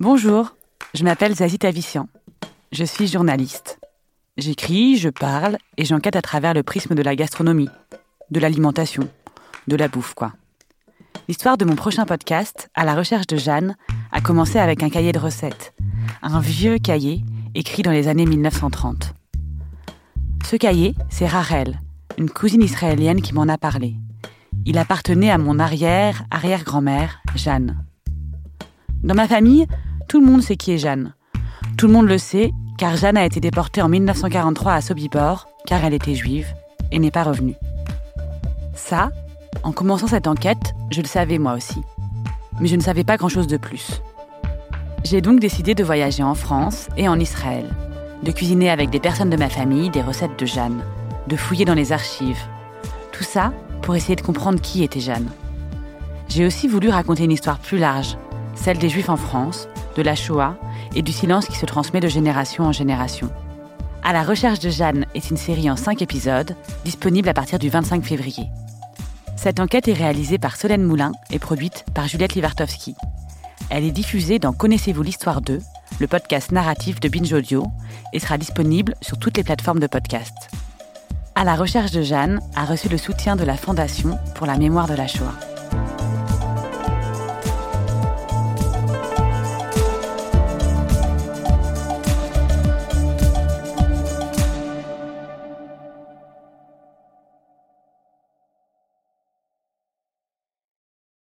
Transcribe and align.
Bonjour, 0.00 0.56
je 0.94 1.04
m'appelle 1.04 1.34
Zazie 1.34 1.58
Tavissian. 1.58 2.08
Je 2.72 2.84
suis 2.84 3.06
journaliste. 3.06 3.78
J'écris, 4.38 4.96
je 4.96 5.10
parle 5.10 5.58
et 5.76 5.84
j'enquête 5.84 6.16
à 6.16 6.22
travers 6.22 6.54
le 6.54 6.62
prisme 6.62 6.94
de 6.94 7.02
la 7.02 7.14
gastronomie, 7.14 7.68
de 8.30 8.40
l'alimentation, 8.40 9.06
de 9.68 9.76
la 9.76 9.88
bouffe, 9.88 10.14
quoi. 10.14 10.32
L'histoire 11.28 11.58
de 11.58 11.66
mon 11.66 11.76
prochain 11.76 12.06
podcast, 12.06 12.70
À 12.74 12.86
la 12.86 12.94
recherche 12.94 13.26
de 13.26 13.36
Jeanne, 13.36 13.76
a 14.10 14.22
commencé 14.22 14.58
avec 14.58 14.82
un 14.82 14.88
cahier 14.88 15.12
de 15.12 15.18
recettes. 15.18 15.74
Un 16.22 16.40
vieux 16.40 16.78
cahier 16.78 17.22
écrit 17.54 17.82
dans 17.82 17.90
les 17.90 18.08
années 18.08 18.24
1930. 18.24 19.12
Ce 20.46 20.56
cahier, 20.56 20.94
c'est 21.10 21.26
Rachel, 21.26 21.78
une 22.16 22.30
cousine 22.30 22.62
israélienne 22.62 23.20
qui 23.20 23.34
m'en 23.34 23.48
a 23.48 23.58
parlé. 23.58 23.96
Il 24.64 24.78
appartenait 24.78 25.30
à 25.30 25.36
mon 25.36 25.58
arrière-arrière-grand-mère, 25.58 27.20
Jeanne. 27.36 27.84
Dans 29.02 29.14
ma 29.14 29.28
famille, 29.28 29.66
tout 30.10 30.18
le 30.18 30.26
monde 30.26 30.42
sait 30.42 30.56
qui 30.56 30.72
est 30.72 30.78
Jeanne. 30.78 31.14
Tout 31.78 31.86
le 31.86 31.92
monde 31.92 32.08
le 32.08 32.18
sait, 32.18 32.50
car 32.78 32.96
Jeanne 32.96 33.16
a 33.16 33.24
été 33.24 33.38
déportée 33.38 33.80
en 33.80 33.88
1943 33.88 34.72
à 34.72 34.80
Sobibor, 34.80 35.46
car 35.66 35.84
elle 35.84 35.94
était 35.94 36.16
juive, 36.16 36.48
et 36.90 36.98
n'est 36.98 37.12
pas 37.12 37.22
revenue. 37.22 37.54
Ça, 38.74 39.10
en 39.62 39.70
commençant 39.70 40.08
cette 40.08 40.26
enquête, 40.26 40.74
je 40.90 41.00
le 41.00 41.06
savais 41.06 41.38
moi 41.38 41.52
aussi. 41.52 41.80
Mais 42.60 42.66
je 42.66 42.74
ne 42.74 42.80
savais 42.80 43.04
pas 43.04 43.18
grand-chose 43.18 43.46
de 43.46 43.56
plus. 43.56 44.02
J'ai 45.04 45.20
donc 45.20 45.38
décidé 45.38 45.76
de 45.76 45.84
voyager 45.84 46.24
en 46.24 46.34
France 46.34 46.88
et 46.96 47.08
en 47.08 47.20
Israël, 47.20 47.70
de 48.24 48.32
cuisiner 48.32 48.68
avec 48.68 48.90
des 48.90 48.98
personnes 48.98 49.30
de 49.30 49.36
ma 49.36 49.48
famille 49.48 49.90
des 49.90 50.02
recettes 50.02 50.40
de 50.40 50.44
Jeanne, 50.44 50.82
de 51.28 51.36
fouiller 51.36 51.66
dans 51.66 51.74
les 51.74 51.92
archives. 51.92 52.48
Tout 53.12 53.22
ça 53.22 53.52
pour 53.80 53.94
essayer 53.94 54.16
de 54.16 54.22
comprendre 54.22 54.60
qui 54.60 54.82
était 54.82 54.98
Jeanne. 54.98 55.30
J'ai 56.26 56.46
aussi 56.46 56.66
voulu 56.66 56.88
raconter 56.88 57.22
une 57.22 57.30
histoire 57.30 57.60
plus 57.60 57.78
large, 57.78 58.18
celle 58.56 58.78
des 58.78 58.88
Juifs 58.88 59.08
en 59.08 59.16
France, 59.16 59.68
de 60.00 60.04
la 60.06 60.14
Shoah 60.14 60.56
et 60.94 61.02
du 61.02 61.12
silence 61.12 61.46
qui 61.46 61.58
se 61.58 61.66
transmet 61.66 62.00
de 62.00 62.08
génération 62.08 62.64
en 62.64 62.72
génération. 62.72 63.28
À 64.02 64.14
la 64.14 64.22
recherche 64.22 64.58
de 64.58 64.70
Jeanne 64.70 65.04
est 65.14 65.28
une 65.28 65.36
série 65.36 65.70
en 65.70 65.76
5 65.76 66.00
épisodes, 66.00 66.56
disponible 66.86 67.28
à 67.28 67.34
partir 67.34 67.58
du 67.58 67.68
25 67.68 68.02
février. 68.02 68.46
Cette 69.36 69.60
enquête 69.60 69.88
est 69.88 69.92
réalisée 69.92 70.38
par 70.38 70.56
Solène 70.56 70.84
Moulin 70.84 71.12
et 71.30 71.38
produite 71.38 71.84
par 71.92 72.08
Juliette 72.08 72.34
Livartowski. 72.34 72.94
Elle 73.68 73.84
est 73.84 73.90
diffusée 73.90 74.38
dans 74.38 74.54
Connaissez-vous 74.54 75.02
l'histoire 75.02 75.42
2, 75.42 75.60
le 75.98 76.06
podcast 76.06 76.50
narratif 76.50 76.98
de 76.98 77.10
Binge 77.10 77.34
Audio, 77.34 77.66
et 78.14 78.20
sera 78.20 78.38
disponible 78.38 78.94
sur 79.02 79.18
toutes 79.18 79.36
les 79.36 79.44
plateformes 79.44 79.80
de 79.80 79.86
podcast. 79.86 80.34
À 81.34 81.44
la 81.44 81.56
recherche 81.56 81.90
de 81.90 82.00
Jeanne 82.00 82.40
a 82.56 82.64
reçu 82.64 82.88
le 82.88 82.96
soutien 82.96 83.36
de 83.36 83.44
la 83.44 83.58
Fondation 83.58 84.18
pour 84.34 84.46
la 84.46 84.56
mémoire 84.56 84.88
de 84.88 84.94
la 84.94 85.06
Shoah. 85.06 85.49